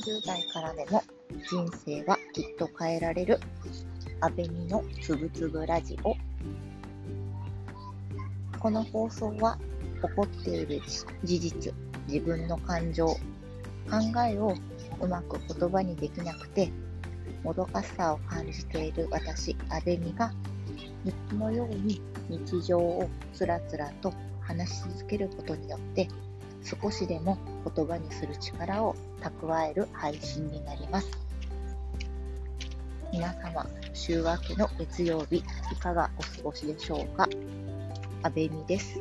[0.00, 1.02] 30代からでも
[1.46, 3.38] 人生はきっと変えられる
[4.20, 6.16] 安倍美のつぶつぶラジオ。
[8.58, 9.58] この放送は
[10.02, 10.80] 起こっている
[11.24, 11.74] 事実
[12.08, 13.18] 自分の感情考
[14.26, 14.54] えを
[15.00, 16.70] うまく言葉にできなくて
[17.42, 20.32] もどかしさを感じている私安倍美が
[21.04, 26.08] 日記のように日常をつらつらと話し続けることによって
[26.62, 27.38] 少しでも
[27.74, 31.08] 言葉にする力を蓄える配信になります。
[33.12, 35.42] 皆様週明けの月曜日い
[35.80, 37.28] かがお過ごしでしょうか？
[38.22, 38.98] 阿部美です。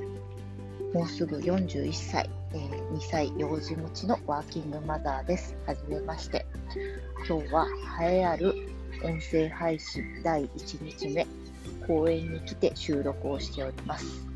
[0.93, 5.55] もうすぐ41歳、えー、2歳幼児持ちのワーキングマザーです。
[5.67, 6.45] はじめまして。
[7.27, 7.67] 今日は
[8.01, 8.55] 栄えある
[9.03, 11.27] 音声配信第1日目
[11.85, 14.28] 公園に来て収録をしております。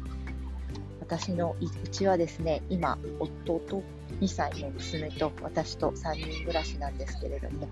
[1.03, 3.83] 私のうちはですね、今、夫と
[4.21, 7.67] 2歳の娘と私と3人暮らしなんですけれども、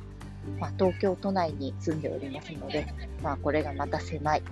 [0.59, 2.85] まあ、東京都内に住んでおりますので、
[3.23, 4.43] まあ、これがまた狭い。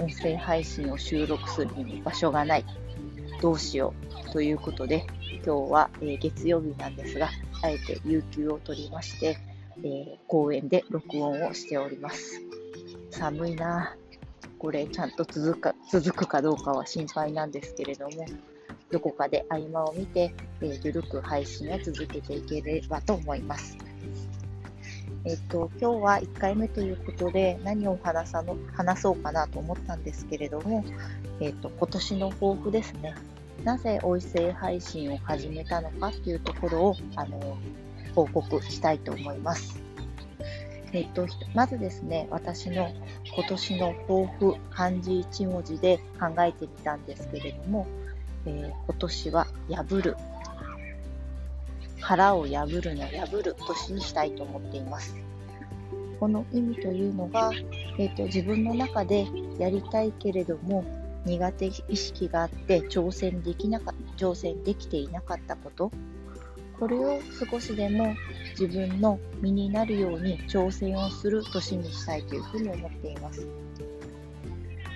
[0.00, 2.64] 音声配信を収録するにも場所がない。
[3.42, 3.92] どうしよ
[4.28, 5.04] うということで、
[5.44, 7.30] 今日は、えー、月曜日なんですが、
[7.62, 9.38] あえて有給を取りまして、
[9.78, 12.40] えー、公園で録音をしております。
[13.10, 13.96] 寒いな。
[14.58, 18.26] これちゃんと続くか続くかどうかは心配なんですけれども、
[18.90, 23.76] どこかで合間を見て、えー、ゆるく配信を続けていければと思います。
[25.24, 30.84] えっと、今日は1回目ということで何を話さの話そうかなと思ったんですけれども、
[31.40, 33.14] えっと、今年の抱負ですね。
[33.64, 37.58] なぜ音声配信を始めたのかっていうところをあの
[38.14, 39.87] 報告したいと思います。
[40.92, 42.90] えっと、まずですね、私の
[43.34, 47.86] 今年の抱負、漢字1文字で考えてみたんですけれども、
[48.46, 50.16] えー、今年は破る。
[52.00, 55.16] 腹を破るの破る年にしたいと思っています。
[56.20, 57.50] この意味というのが、
[57.98, 59.26] えーと、自分の中で
[59.58, 60.84] やりたいけれども
[61.24, 65.90] 苦手意識があって挑戦できなか挑戦できていなかったこと
[66.78, 68.14] これを少しでも
[68.58, 73.46] 自分の身になるように挑戦をする年にしたいというふうに思っています。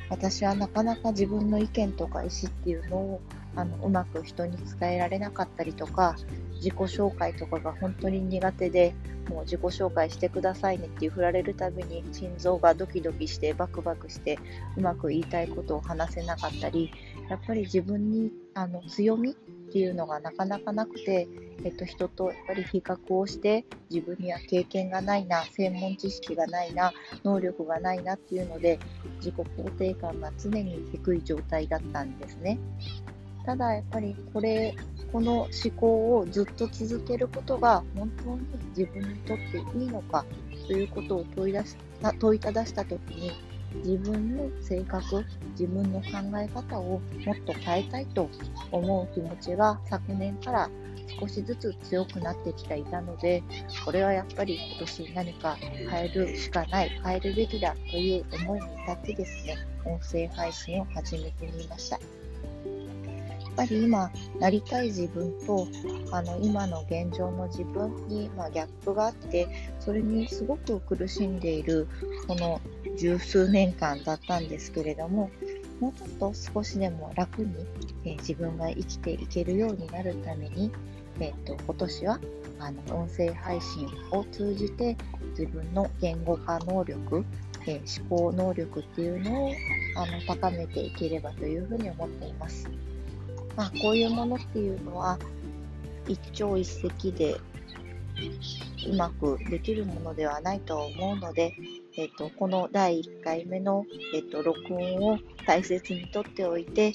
[0.08, 3.20] 私はなかなか自分の意見とか意思っていうのを
[3.56, 6.16] あのうまく人に伝えられなかったりとか
[6.56, 8.94] 自己紹介とかが本当に苦手で
[9.28, 14.38] もう自己紹介してくださいねって振られるたびに心臓がドキドキしてバクバクして
[14.76, 16.92] うまく言いたいことを話せなかったり
[17.32, 19.34] やっぱり自分にあの強みっ
[19.72, 21.26] ていうのがなかなかなくて
[21.64, 26.92] えっと、人とやっぱり比較をして自分には経験がないな専門知識がないな
[27.24, 28.78] 能力がないなっていうので
[29.16, 32.58] 自己肯定感が常に低い状態だったんですね。
[33.44, 34.74] ただやっぱりこれ
[35.12, 38.40] この思考をずっと続けることが本当に
[38.76, 40.24] 自分にとっていいのか
[40.66, 41.76] ということを問い出し
[42.18, 43.32] 問いただした時に
[43.76, 45.24] 自分の性格
[45.58, 48.28] 自分の考え方をもっと変えたいと
[48.70, 50.70] 思う気持ちが昨年から
[51.20, 53.42] 少しずつ強くなってきていたので、
[53.84, 55.56] これはやっぱり今年何か
[55.90, 61.98] 変えるしかない、変えるべきだという思いに至ってですね、音声配信を始めてみました。
[63.56, 65.66] ぱり今、なりたい自分と
[66.10, 69.48] あの今の現状の自分に、まあ、ギャップがあって、
[69.80, 71.86] それにすごく苦しんでいる
[72.26, 72.60] この
[72.96, 75.30] 十数年間だったんですけれども、
[75.80, 77.54] もうちょっと少しでも楽に、
[78.04, 80.70] えー、自分が生きていけるようになるために、
[81.18, 82.20] えーと、今年は
[82.60, 84.96] あの音声配信を通じて
[85.30, 87.24] 自分の言語化能力、
[87.66, 89.52] え、思考能力っていうのを
[89.96, 92.70] あの高めていければというふうに思っています。
[93.56, 95.18] まあ、こういうものっていうのは
[96.08, 97.36] 一朝一夕で
[98.88, 101.54] うまくできるものではないと思うので、
[101.96, 106.94] えーと、この第1回目の、えーと録音を大切にとっておいて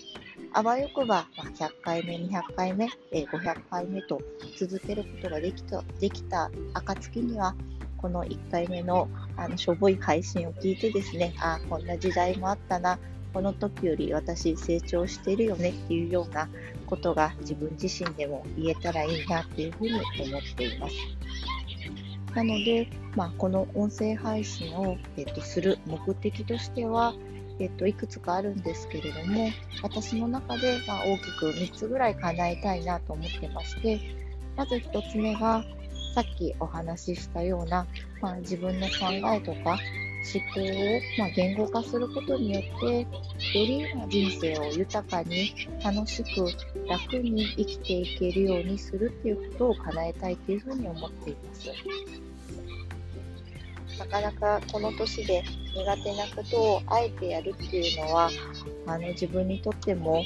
[0.53, 4.19] あわよくば、ま100回目、200回目、え500回目と
[4.57, 7.55] 続けることができたできた暁には、
[7.97, 12.97] この1回目のあのしょぼい配信を聞いてですね、あ、こんな時代もあったな、
[13.37, 16.49] この時より私成長してるよねっていうような
[16.87, 20.95] ことが自分自身でも言えたらいいなっていうふうに思っています。
[22.33, 27.13] なので、まあ、この音声配信を、えっと、する目的としては、
[27.59, 29.51] えっと、いくつかあるんですけれども、
[29.83, 33.99] 私の中で、まあ、大きく3つぐらい叶えたいなと思ってまして、
[34.55, 35.63] まず1つ目が、
[36.15, 37.85] さっきお話ししたような、
[38.19, 39.77] まあ、自分の考えとか、
[40.23, 43.07] 思考を、まあ、言語化することによって、よ
[43.53, 45.53] り人生を豊かに
[45.83, 46.47] 楽しく
[46.87, 51.69] 楽に生きていけるようにするっていうことを叶えたいというふうに思っています。
[53.99, 55.43] なかなかこの年で
[55.73, 58.29] 苦手なことをあえてやるっていうのは
[58.85, 60.23] あの自分にとっても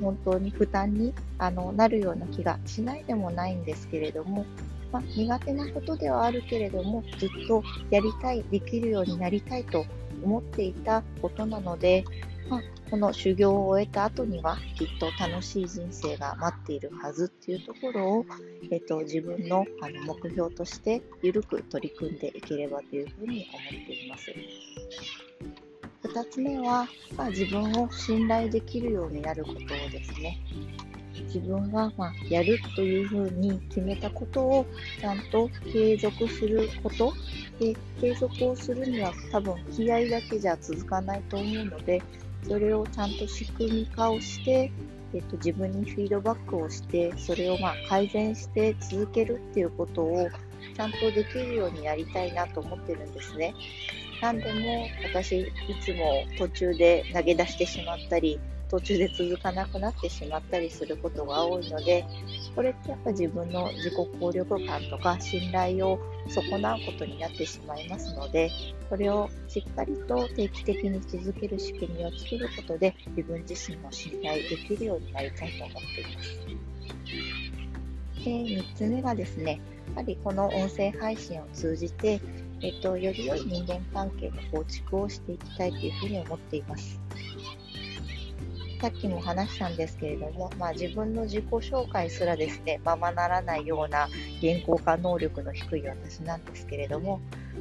[0.00, 4.44] 本当に負担にあのなるような気がしないでもないんですけれども、
[4.92, 9.84] まあ、苦手なことではあるけれどもずっとやりたいできるようになりたいと
[10.22, 12.04] 思っていたことなので、
[12.48, 18.26] まあ、この修行を終えた後にはきっと楽しい人生が待っているはずっていうところを、
[18.70, 24.32] えっと、自分のあの目標として緩く取り組んでいければというふうに思っています。
[26.04, 29.60] 2つ目は、まあ、自分を信頼できるようになること
[29.90, 30.38] ですね。
[31.26, 34.66] 自分がまやるというふうに決めたことを
[35.00, 37.12] ちゃんと継続すること
[37.58, 42.02] で継続をするには多分気合だけじゃ続かないと思うので
[42.48, 44.70] それをちゃんと仕組み化をして、
[45.14, 50.28] えっと、自分にフィードバックをしてそれをま改善して続けるっていうことを
[50.74, 53.54] ちゃんとできるようにやりたいなと思ってるんですね。
[54.20, 62.04] なんでも私いつも途中で投げ出してしまったり途中で続かなくなってしまったりすることが多いので
[62.54, 65.98] これってやっぱ自分の自己効力感とか信頼を
[66.28, 68.50] 損なうことになってしまいますので
[68.88, 76.40] これをしっかりと定期的に続ける仕組みを作ることで自分自身も信頼できるようになりたいと思っています。
[78.24, 79.60] で3つ目がですね
[79.90, 82.20] やはりこの音声配信を通じて
[82.62, 87.00] えっと、より良い人間関係の構築をしていきたいというふうに思っています。
[88.80, 94.08] さっきも話したんですけれども、まあ、自分の自己紹介すらですね、ままならないような
[94.40, 97.20] 言語化能力の低い私なんですけれども、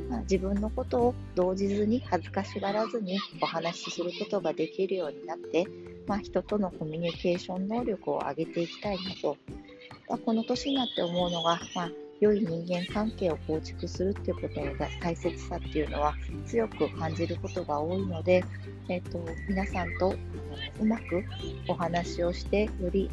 [0.10, 5.66] まあ、自分のことを動じずに恥ずかしがらずにお話しすることができるようになって、
[6.06, 9.38] まあ、人とのコミュニケーション能力を上げていきたいなと、
[10.10, 11.92] まあ、この年になって思うのが、まあ、
[12.22, 14.72] 良い人間関係を構築するっていうことの
[15.02, 16.14] 大切さっていうのは
[16.46, 18.44] 強く感じることが多いので、
[18.88, 19.20] えーと、
[19.50, 20.16] 皆さんと
[20.80, 21.24] うまく
[21.68, 23.10] お話をしてより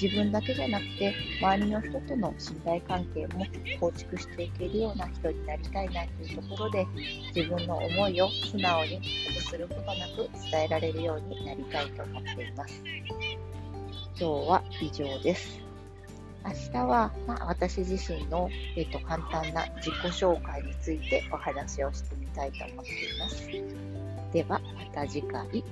[0.00, 3.44] 自分だけじゃなくて周りの人との信頼関係も
[3.80, 6.86] 構築していけるような人になりたいなというところで
[7.34, 12.82] 自分の思いを素直に臆することなく伝えられるようになりたいと思っています。
[14.16, 15.63] 今日は以上です。
[16.44, 23.50] 明日は、まあ、私自身の、えーと、簡単な自己紹介についてお話をしてみたいと思っています。
[24.32, 25.64] ではまた次回。